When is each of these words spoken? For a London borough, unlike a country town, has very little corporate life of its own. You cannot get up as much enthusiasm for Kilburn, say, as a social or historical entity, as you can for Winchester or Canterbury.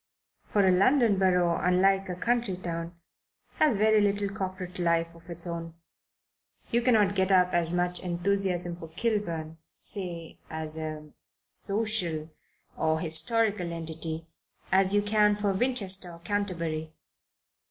For 0.47 0.65
a 0.65 0.71
London 0.71 1.19
borough, 1.19 1.59
unlike 1.61 2.09
a 2.09 2.15
country 2.15 2.57
town, 2.57 2.95
has 3.57 3.75
very 3.77 4.01
little 4.01 4.29
corporate 4.29 4.79
life 4.79 5.13
of 5.13 5.29
its 5.29 5.45
own. 5.45 5.75
You 6.71 6.81
cannot 6.81 7.13
get 7.13 7.31
up 7.31 7.53
as 7.53 7.71
much 7.71 7.99
enthusiasm 7.99 8.77
for 8.77 8.87
Kilburn, 8.89 9.59
say, 9.79 10.39
as 10.49 10.75
a 10.75 11.11
social 11.45 12.31
or 12.75 12.99
historical 12.99 13.71
entity, 13.71 14.25
as 14.71 14.91
you 14.91 15.03
can 15.03 15.35
for 15.35 15.53
Winchester 15.53 16.11
or 16.13 16.17
Canterbury. 16.21 16.93